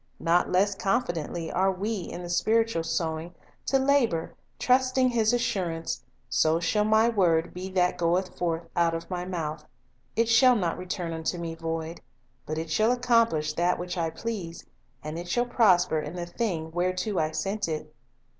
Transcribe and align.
Not 0.19 0.51
less 0.51 0.73
confidently 0.73 1.51
are 1.51 1.71
we, 1.71 1.93
in 2.11 2.23
the 2.23 2.29
spiritual 2.31 2.81
sowing, 2.81 3.35
to 3.67 3.77
labor, 3.77 4.33
trusting 4.57 5.09
His 5.09 5.31
assur 5.31 5.69
ance: 5.69 6.01
"So 6.27 6.59
shall 6.59 6.85
My 6.85 7.07
word 7.07 7.53
be 7.53 7.69
that 7.73 7.99
goeth 7.99 8.35
forth 8.35 8.63
out 8.75 8.95
of 8.95 9.11
My 9.11 9.25
mouth; 9.25 9.63
it 10.15 10.27
shall 10.27 10.55
not 10.55 10.79
return 10.79 11.13
unto 11.13 11.37
Me 11.37 11.53
void, 11.53 12.01
but 12.47 12.57
it 12.57 12.71
shall 12.71 12.91
accomplish 12.91 13.53
that 13.53 13.77
which 13.77 13.95
I 13.95 14.09
please, 14.09 14.65
and 15.03 15.19
it 15.19 15.29
shall 15.29 15.45
prosper 15.45 15.99
in 15.99 16.15
the 16.15 16.25
thing 16.25 16.71
whereto 16.71 17.19
I 17.19 17.29
sent 17.29 17.67
it." 17.67 17.93